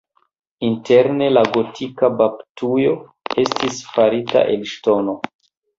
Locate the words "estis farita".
3.45-4.47